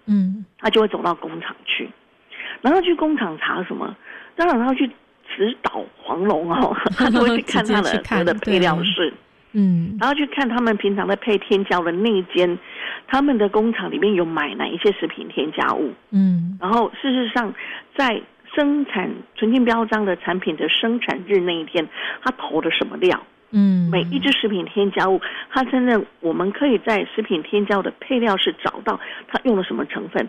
[0.05, 1.89] 嗯他就会走到工厂去，
[2.61, 3.95] 然后去工厂查什么？
[4.35, 4.89] 当然他要去
[5.35, 9.13] 直捣黄龙哦， 他都会去看他的直接去看所有的配料室，
[9.53, 9.97] 嗯。
[9.99, 12.57] 然后去看他们平常在配添加的那一间，
[13.07, 16.57] 他们的工厂里面有买哪一些食品添加物，嗯。
[16.61, 17.53] 然后事实上
[17.95, 18.21] 在
[18.55, 21.87] 生产纯净标章的产品的生产日那一天，
[22.23, 23.21] 他投的什么料？
[23.53, 25.19] 嗯，每一只食品添加物，
[25.49, 30.25] 它真的我们可以在食品添加物的配料是找到它用了什么成分。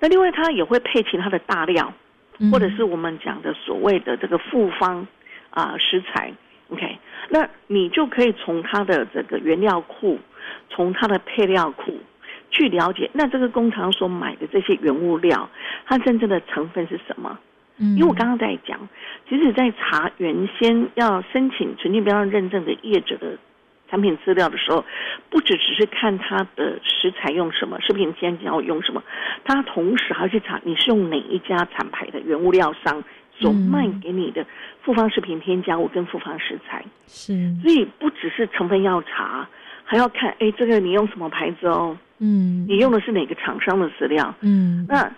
[0.00, 1.94] 那另外，它也会配其他的大料，嗯
[2.50, 5.06] 或者是我们讲的所谓的这个复方
[5.50, 6.32] 啊、食材。
[6.68, 10.18] OK，那你就可以从它的这个原料库，
[10.70, 11.98] 从它的配料库
[12.50, 15.48] 去了解，那这个工厂所买的这些原物料，
[15.86, 17.38] 它真正的成分是什么？
[17.76, 18.88] 嗯因为我刚刚在讲，
[19.28, 23.36] 即使在查原先要申请纯净标章认证的业者的
[23.94, 24.84] 产品资料的时候，
[25.30, 29.00] 不只只是看它的食材用什么，食品添加物用什么，
[29.44, 33.00] 它同时还要去查你是用哪一家厂牌的原物料商
[33.38, 34.44] 所嗯卖给你的
[34.82, 36.84] 复方食品添加物跟复方食材。
[37.06, 39.48] 是所以不只是成分要查，
[39.84, 41.96] 还要看，哎，这个你用什么牌子哦？
[42.18, 44.34] 嗯你用的是哪个厂商的资料？
[44.40, 45.08] 嗯那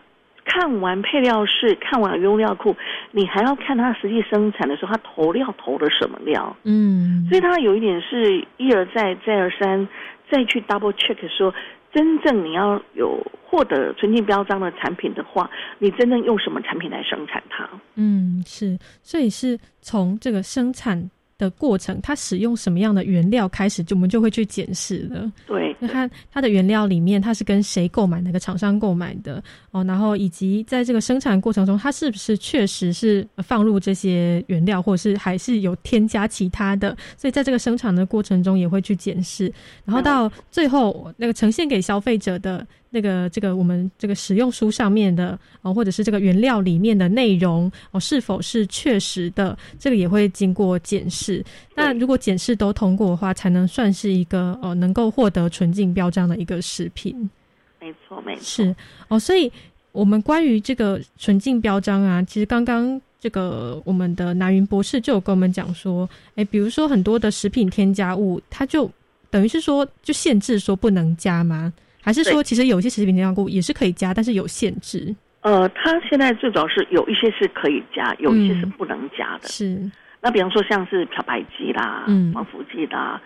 [0.47, 2.74] 看完配料室，看完原物料库，
[3.11, 6.57] 你还要看它实际生产的时候，它投料投的什么料？
[6.62, 9.86] 嗯所以它有一点是一而再，再而三，
[10.30, 11.53] 再去 double check 说，
[11.92, 17.68] 真正你要有获得纯净标章的产品的话，你真正用什么产品来生产它？
[17.97, 25.30] 嗯是，所以是从这个生产的过程，它使用什么样的原料开始，就我们就会去检视了。
[25.47, 39.53] 对，那它它的原料里面，它是跟谁购买，哪个厂商购买的哦，然后以及在这个生产过程中，它是不是确实是放入这些原料，或者是还是有添加其他的，所以在这个生产的过程中也会去检视，
[39.84, 42.66] 然后到最后那个呈现给消费者的
[42.97, 51.44] 那个这个我们这个使用书上面的哦，或者是这个原料里面的内容哦，是否是确实的，这个也会经过检视。
[51.74, 57.28] 那如果检视都通过的话，才能算是一个哦能够获得纯净标章的一个食品。
[57.78, 58.76] 没错，没错，是
[59.09, 59.53] 哦，所以
[59.92, 68.90] 我们关于这个纯净标章啊，其实刚刚这个我们的南云博士就有跟我们讲说，哎，比如说很多的食品添加物，它就
[69.28, 71.70] 等于是说就限制说不能加吗？
[72.07, 75.12] 还是说其实有一些食品添加物也是可以加，但是有限制？
[75.40, 78.70] 呃，它现在最主要是有一些是可以加，有一些是嗯。
[78.78, 79.48] 不能加的。
[79.48, 79.78] 是，
[80.20, 82.32] 那比方说像是漂白剂啦、嗯。
[82.32, 83.20] 防腐剂啦、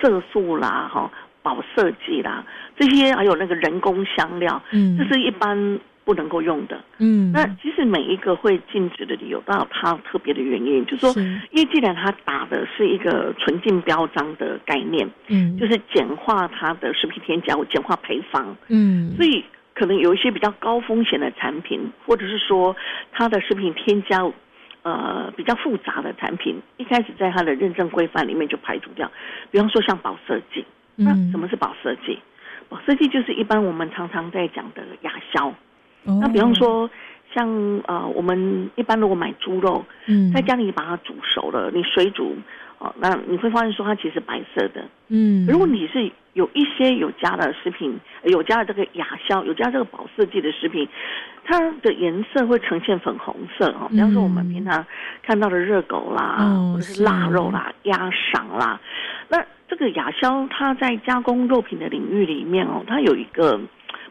[0.00, 1.08] 色素啦、哈
[1.42, 2.44] 保色剂啦，
[2.76, 4.98] 这些还有那个人工香料，嗯。
[4.98, 5.56] 这是一般
[6.04, 6.82] 不能够用的。
[6.98, 19.44] 嗯，那其实每一个会禁止的理由，都有它特别的原因，就是说，是因为既然它打的是一个纯净标章的概念，嗯就是简化它的食品添加物，简化配方，嗯所以
[19.74, 22.76] 可能有一些比较高风险的产品，或者是说
[23.12, 24.32] 它的食品添加物。
[24.86, 29.10] 呃，比较复杂的产品，一开始在它的认证规范里面就排除掉。
[29.50, 30.62] 比方说像保色剂，
[30.94, 32.18] 那嗯什么是保色剂？
[32.68, 35.54] 保色剂就是一般我们常常在讲的亚硝。
[36.04, 36.88] 哦那比方说，
[37.34, 37.48] 像
[37.86, 42.36] 呃，我们一般如果买猪肉，嗯在家里把它煮熟了，你水煮，
[42.78, 44.84] 哦，那你会发现说它其实白色的。
[45.08, 50.88] 嗯，如果你是有一些有加的食品，有加了这个亚硝，有加这个保色剂的食品，
[51.44, 53.88] 它的颜色会呈现粉红色哦。
[53.90, 54.84] 比方说我们平常
[55.22, 58.80] 看到的热狗啦，哦或者是腊肉啦、鸭肠啦，
[59.28, 63.60] 那这个亚硝它在加工肉品的领域里面哦，它有一个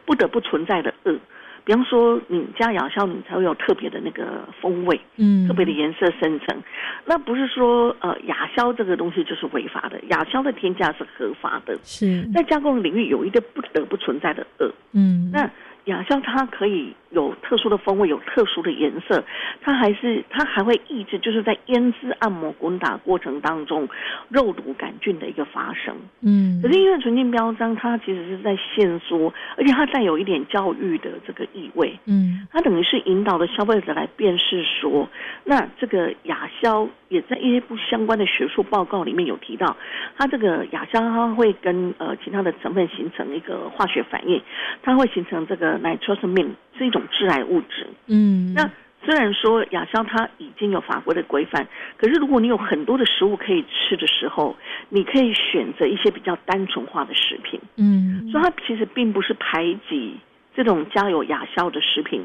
[0.04, 1.16] 不得不存在的恶。
[1.64, 6.62] 比方说，你加亚硝，你才会有特别的那个风味，嗯特别的颜色生成。
[7.06, 11.78] 那不是说呃亚硝这个东西就是违法的，亚硝的添加是合法的。
[11.82, 14.70] 是在加工领域有一个不得不存在的恶。
[14.92, 15.50] 嗯那
[15.86, 19.24] 亚硝它可以有特殊的风味，有特殊的颜色，
[19.62, 23.88] 它还是它还会抑制，就是在腌制、按摩、滚打过程当中
[24.28, 25.94] 肉毒杆菌的一个发生。
[26.20, 31.98] 嗯可是因为纯净标章，它其实是在限缩，而且它带有一点教育的这个意味。
[32.06, 35.08] 嗯它等于是引导了消费者来辨识说，
[35.44, 39.76] 那这个亚硝也在一些不相关的学术报告里面有提到，
[40.18, 44.42] 它这个亚硝它会跟呃其他的成分形成一个化学反应，
[44.82, 47.86] 它会形成这个 nitrosamine 是一种致癌物质。
[48.06, 48.70] 嗯那
[49.04, 51.66] 虽然说亚硝它已经有法规的规范，
[51.98, 54.56] 可是如果你有很多的食物可以吃的时候，
[54.88, 57.60] 你可以选择一些比较单纯化的食品。
[57.76, 60.16] 嗯所以它其实并不是排挤
[60.56, 62.24] 这种加有亚硝的食品，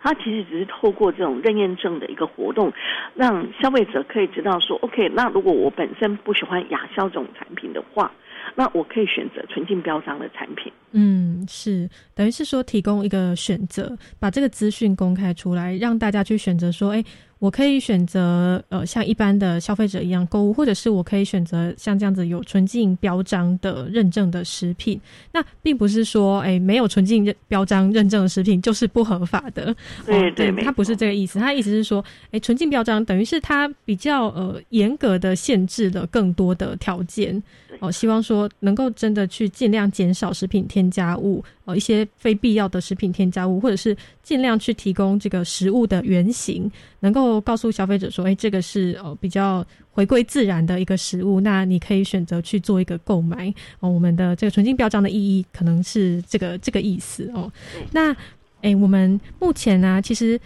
[0.00, 2.72] 它其实只是透过这种认验证的一个活动，
[3.14, 8.12] 让消费者可以知道说，OK，那如果我本身不喜欢亚硝这种产品的话，
[8.54, 10.72] 那我可以选择纯净标章的产品。
[10.92, 17.04] 嗯，是等于是说提供一个选择，把这个资讯公开出来，让大家去选择说，哎。
[17.40, 25.00] 我可以选择呃像一般的消费者一样购物，或者是我可以选择像这样子有纯净标章的认证的食品。
[25.32, 29.74] 那并不是说哎没有纯净标章认证的食品就是不合法的。
[30.04, 31.38] 对对，它不是这个意思。
[31.38, 37.42] 它意思是说，哎，纯净标章等于是它比较呃严格的限制了更多的条件。
[37.78, 53.52] 哦，希望说能够真的去尽量减少食品添加物，哦，一些非必要的食品添加物，或者是尽量去提供这个食物的原型，能够告诉消费者说，哎，这个是哦比较回归自然的一个食物，那你可以选择去做一个购买。
[53.78, 57.50] 哦，我们的这个纯净标章的意义可能是这个这个意思哦。
[57.92, 58.14] 那，
[58.62, 60.38] 哎，我们目前呢，其实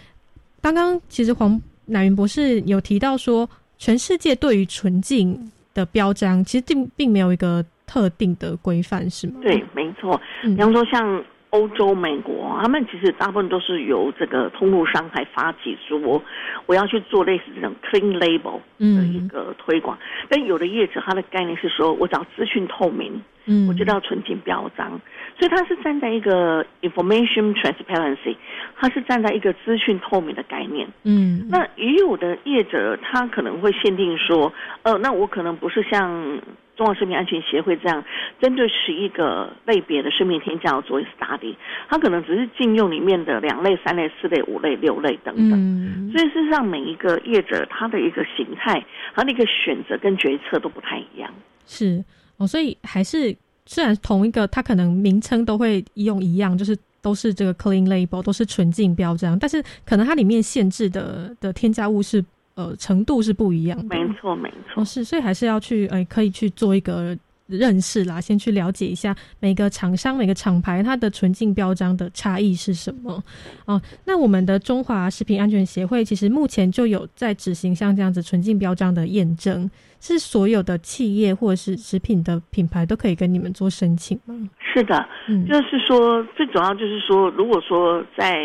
[0.61, 5.51] 刚刚其实黄乃云博士有提到说，全世界对于纯净。
[5.75, 9.35] 的标章其实并并没有一个特定的规范，是吗？
[9.43, 10.19] 对，没错。
[10.41, 16.21] 比方说像欧洲、美国，他们其实大部分都是由这个通路商来发起说，
[16.65, 19.97] 我要去做类似这种 clean label 的一个推广。
[20.27, 24.99] 但有的业者他的概念是说，我只要资讯透明，嗯，我就要纯净标章。
[25.37, 28.37] 所以他是站在一个 information transparency，
[28.77, 30.87] 他是站在一个资讯透明的概念。
[31.03, 34.51] 嗯，那已有的业者他可能会限定说，
[34.83, 36.39] 呃，那我可能不是像
[36.77, 38.01] 中华食品安全协会这样，
[38.41, 41.53] 针对十一个类别的食品添加做 study，
[41.89, 45.51] 他可能只是禁用里面的两类、三类、四类、五类、六类等等。
[45.51, 48.81] 嗯，所以事实上每一个业者他的一个形态，
[49.13, 51.29] 他的一个选择跟决策都不太一样。
[51.65, 52.03] 是
[52.37, 53.35] 哦，所以还是。
[53.65, 63.97] 虽然同一个，它可能名称都会用一样，就是都是这个 clean label，都是纯净标章，但是可能它里面限制的的添加物是呃程度是不一样的。
[63.97, 64.85] 没错，没错。
[64.85, 73.23] 是，所以还是要去呃可以去做一个认识啦，先去了解一下每个厂商、每个厂牌它的纯净标章的差异是什么。
[73.65, 79.69] 哦，那我们的中华食品安全协会其实目前就有在执行像这样子纯净标章的验证。
[80.05, 84.35] 是所有的企业或者是食品的品牌都可以跟你们做申请吗？
[84.61, 88.37] 是的，嗯，就是说最主要就是说，如果说在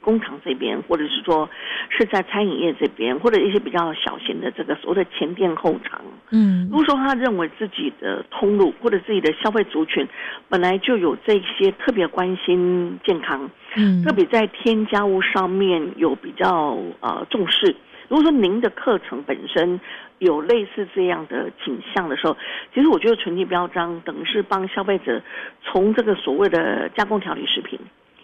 [0.00, 1.48] 工厂这边，或者是说
[1.88, 6.00] 是在餐饮业这边，或者一些比较小型的这个所谓的前店后厂，
[6.30, 10.04] 嗯，如果说他认为自己的通路或者自己的消费族群
[10.48, 17.76] 本来就有这些特别关心健康，嗯，特别在添加物上面有比较呃重视。
[18.06, 19.80] 如果说您的课程本身
[20.18, 22.36] 有类似这样的景象的时候，
[22.72, 25.20] 其实我觉得纯净标章等于是帮消费者
[25.62, 27.78] 从这个所谓的加工调理食品，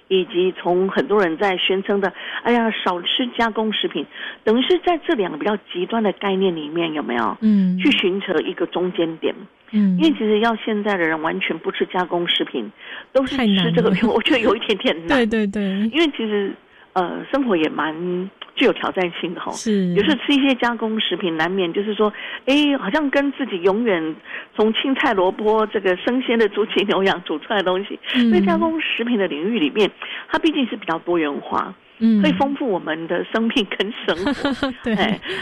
[0.09, 2.12] 以及从很多人在宣称的
[2.43, 4.07] “哎呀少吃加工食品”，
[4.45, 7.36] 等于是在这两个比较极端的概念里面有没有？
[7.43, 9.34] 嗯，去寻求一个中间点。
[9.72, 12.70] 嗯，因为其实要现在的人完全不吃加工食品，
[13.12, 15.18] 都是吃这个， 我觉得有一点点难。
[15.18, 15.62] 对对对，
[15.93, 16.53] 因为其实
[16.95, 18.30] 呃，生活也蛮。
[18.61, 19.95] 具有挑战性的哈，是。
[19.95, 22.13] 有时候吃一些加工食品，难免就是说，
[22.45, 24.15] 哎，好像跟自己永远
[24.55, 27.99] 从青菜萝卜这个生鲜的猪禽牛羊煮出来的东西，
[28.31, 29.91] 在加工食品的领域里面，
[30.29, 34.73] 它毕竟是比较多元化，嗯，会丰富我们的生命跟生活。
[34.85, 34.95] 对，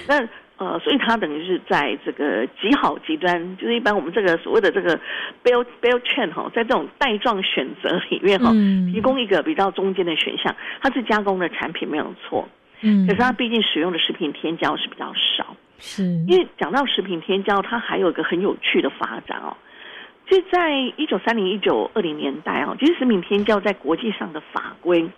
[0.07, 0.25] 那
[0.59, 4.97] 呃，所以它等于是在这个极好极端，就是一般我们这个所谓的这个
[5.43, 8.53] bell bell chain 哈，在这种带状选择里面哈，
[8.93, 12.49] 提供一个比较中间的选项，它是加工的产品没有错。
[12.81, 16.03] 嗯，可是它毕竟使用的食品添加是比较少，是。
[16.29, 19.57] 因为讲到食品添加，它还有一个很有趣的发展哦。
[20.27, 25.09] 就在一九三零、一九二零年代哦，其实食品添加在国际上的法规，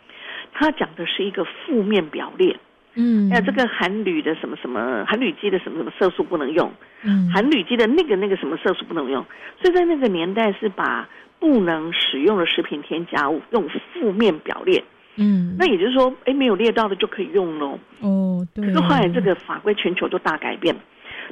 [0.53, 2.57] 它讲的是一个负面表列，
[2.95, 9.27] 嗯，那这个含铝的什么什么，含铝基的什么什么色素不能用，嗯，含铝基的那个那个什么色素不能用，
[9.61, 11.09] 所以在那个年代是把
[11.41, 14.85] 不能使用的食品添加物用负面表列。
[15.17, 17.79] 嗯，那也就是说，哎，没有列到的就可以用喽。
[18.01, 18.65] 哦，对。
[18.65, 20.75] 可是后来这个法规全球都大改变，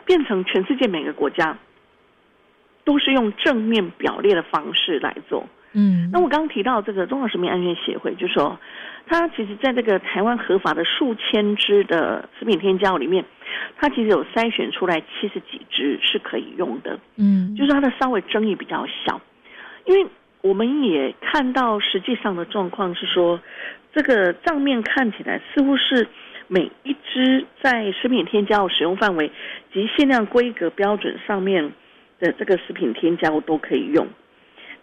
[0.04, 1.56] 变成全世界每个国家
[2.84, 5.46] 都是用正面表列的方式来做。
[5.72, 8.58] 嗯，那我刚刚提到这个中华食品安全协会，就说
[9.06, 13.24] 它其实在这个台湾合法的数千支的食品添加物里面，
[13.78, 16.98] 它其实有筛选出来七十几支是可以用的。
[17.16, 19.20] 嗯，就是它的稍微争议比较小，
[19.86, 20.06] 因为。
[20.40, 23.40] 我们也看到，实际上的状况是说，
[23.92, 26.06] 这个账面看起来似乎是
[26.46, 29.30] 每一只在食品添加物使用范围
[29.72, 31.72] 及限量规格标准上面
[32.20, 34.06] 的这个食品添加物都可以用。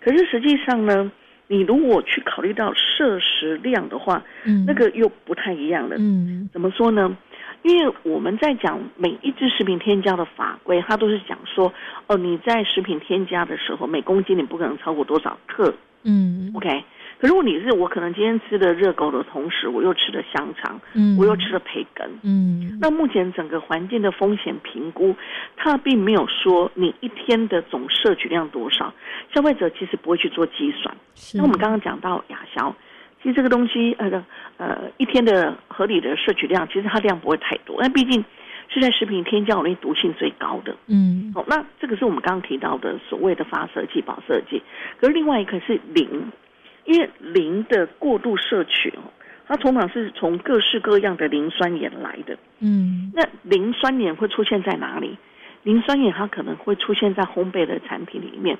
[0.01, 1.11] 可是实际上呢，
[1.47, 5.95] 你如果去考虑到摄食量的话，嗯，那个又不太一样了。
[5.97, 7.17] 嗯，怎么说呢？
[7.65, 11.73] 因为我们在讲每一只食品添加的法规，它都是讲说，
[12.05, 15.73] 哦，你在食品添加的时候，每公斤你不可能超过多少克。
[16.03, 16.83] 嗯，OK。
[17.17, 25.15] 可如果你是我可能今天吃的热狗的同时，我又吃了香肠，嗯我又吃了培根，嗯那目前整个环境的风险评估，
[25.57, 28.93] 它并没有说你一天的总摄取量多少，
[29.33, 30.95] 消费者其实不会去做计算。
[31.33, 32.75] 那我们刚刚讲到亚硝，
[33.25, 34.23] 其实这个东西呃
[34.57, 38.23] 呃一天的合理的摄取量，其实它量不会太多，那毕竟
[38.69, 40.75] 是在食品添加里面毒性最高的。
[40.85, 44.61] 嗯哦，那这个是我们刚刚提到的所谓的发射剂、保射剂，
[45.01, 46.31] 可是另外一个是磷，
[46.83, 49.01] 因为磷的过度摄取哦，
[49.47, 52.37] 它通常是从各式各样的磷酸盐来的。
[52.59, 55.17] 嗯那磷酸盐会出现在哪里？
[55.63, 58.55] 磷酸盐它可能会出现在烘焙的产品里面，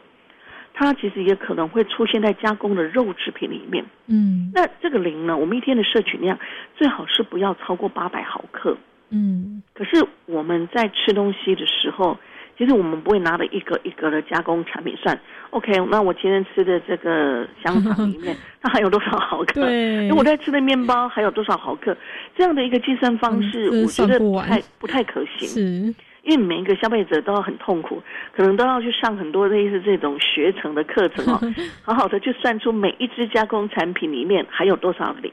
[0.77, 3.83] 它其实也可能会出现在加工的肉制品里面。
[4.07, 6.37] 嗯那这个磷呢，我们一天的摄取量
[6.75, 8.77] 最好是不要超过八百毫克。
[9.09, 12.17] 嗯可是我们在吃东西的时候，
[12.57, 15.17] 其实我们不会拿了一格一格的加工产品算。
[15.51, 19.61] OK，那我今天吃的这个香肠里面， 它含有多少毫克？
[19.63, 21.95] 对因为我在吃的面包还有多少毫克？
[22.35, 25.47] 这样的一个计算方式，嗯我觉得太不太可行。
[25.47, 25.95] 是
[26.25, 28.01] 因为每一个消费者都要很痛苦，
[28.35, 31.39] 可能都要去上很多类似这种学程的课程哦，
[31.83, 35.31] 好好的去算出每一支加工产品里面含有多少磷，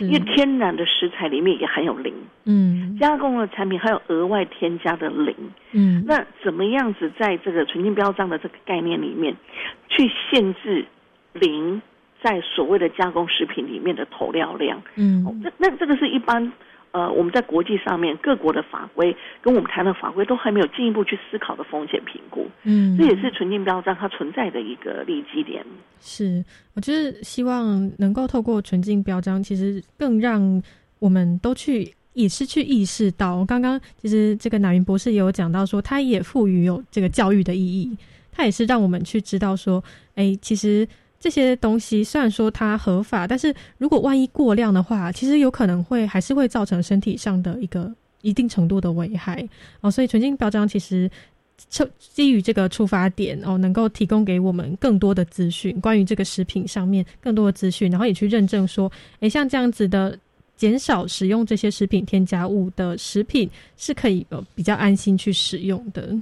[0.00, 2.14] 因为天然的食材里面也含有磷，
[2.44, 5.34] 嗯加工的产品还有额外添加的磷。
[5.72, 9.34] 嗯那怎么样子在这个纯净标章的这个概念里面，
[9.88, 10.84] 去限制
[11.32, 11.82] 磷
[12.22, 14.80] 在所谓的加工食品里面的投料量？
[14.96, 16.52] 嗯那那这个是一般
[16.92, 22.46] 呃我们在国际上面各国的法规跟我们台湾的法规都还没有进一步去思考的风险评估。
[22.64, 25.64] 嗯这也是纯净标章它存在的一个利基点。
[26.00, 30.62] 是，我就是希望能够透过纯净标章，其实更让
[30.98, 31.94] 我们都去。
[32.14, 37.96] 也是去意识到，刚刚其实这个南云博士也有讲到说，他也赋予有这个教育的意义，
[38.32, 39.84] 他也是让我们去知道说，
[40.16, 40.88] 哎，其实
[41.20, 47.92] 这些东西虽然说它合法，但是如果万一过量的话，其实有可能会还是会造成身体上的一个
[48.22, 49.46] 一定程度的危害
[49.80, 49.90] 哦。
[49.90, 51.10] 所以纯净标章其实
[51.56, 58.90] 基基于这个出发点哦，能够提供给我们更多的资讯，关于这个食品上面更多的资讯，然后也去认证说，
[59.20, 60.18] 诶，像这样子的。
[60.58, 66.12] 减少使用这些食品添加物的食品是可以呃比较安心去使用的，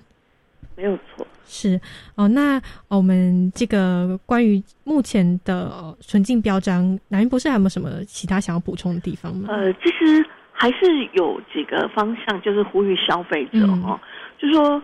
[0.76, 1.26] 没有错。
[1.46, 1.80] 是
[2.16, 9.48] 哦，那我们这个关于目前的呃纯净标章，南云博士还有没有什么其他想要补充的地方吗？
[9.48, 13.98] 呃，其实还是有几个方向，就是呼吁消费者哦，
[14.38, 14.82] 就说。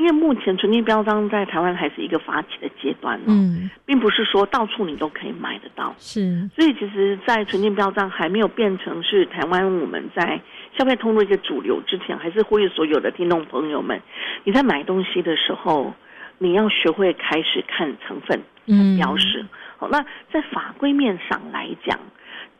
[0.00, 5.94] 因为目前纯净标章在台湾还是一个发起的阶段哦，嗯，并不是说到处你都可以买得到。
[5.98, 10.40] 是，所以其实，在纯净标章还没有变成是台湾我们在
[10.78, 14.00] 消费通路一个主流之前，还是呼吁所有的听众朋友们，
[14.44, 15.92] 你在买东西的时候，
[16.38, 19.44] 你要学会开始看成分、看标识。
[19.76, 22.00] 好、那在法规面上来讲，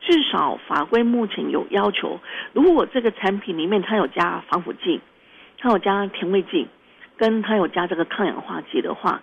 [0.03, 2.21] 至少法规目前有要求，
[2.53, 5.01] 如果这个产品里面它有加防腐剂，
[5.59, 6.69] 它有加甜味剂。
[7.21, 9.21] 跟它有加这个抗氧化剂的话，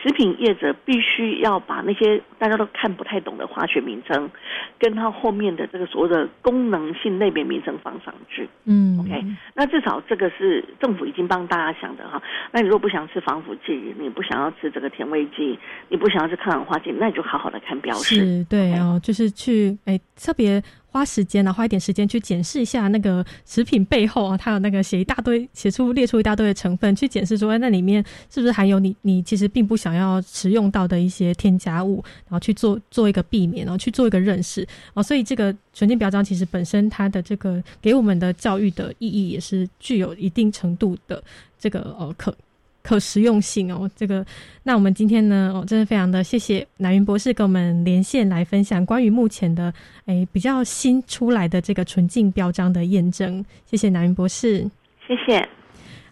[0.00, 4.30] 食品业者必须要把那些大家都看不太懂的化学名称，
[4.78, 8.48] 跟它后面的这个所谓的功能性类别名称放上去。
[8.64, 9.24] 嗯，OK，
[9.54, 12.22] 那至少这个是政府已经帮大家想的哈。
[12.52, 18.14] 那你如果不想吃防腐剂，你不想要吃这个甜味剂，你不想要吃抗氧化剂，那你就好好的看标识。
[18.14, 20.62] 是，对哦，就是去哎特别。
[20.92, 35.02] 花时间呢，花一点时间去检视一下那个食品背后啊，它有那个写一大堆，写出列出一大堆的成分，去检视说，哎，那里面是不是含有你 你其实并不想要食用到的一些添加物，然后去做做一个避免，然后去做一个认识哦。
[35.02, 41.24] 所以这个纯净表彰其实本身它的这个给我们的教育的意义也是具有一定程度的
[41.58, 42.36] 这个呃可。
[42.82, 44.24] 可食用性哦，这个
[44.64, 49.72] 那我们今天呢，哦，真的非常的谢谢南云博士跟我们连线来分享关于目前的
[50.06, 54.68] 诶比较新出来的这个纯净标章的验证，谢谢南云博士，
[55.06, 55.40] 谢谢。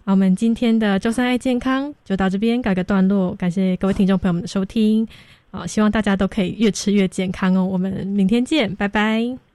[0.05, 5.07] 好，我们今天的周三爱健康就到这边告个段落，感谢各位听众朋友们的收听，
[5.51, 9.50] 啊，希望大家都可以越吃越健康哦，我们明天见，拜拜。